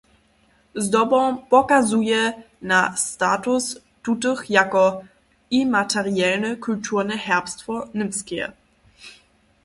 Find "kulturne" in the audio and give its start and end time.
6.67-7.15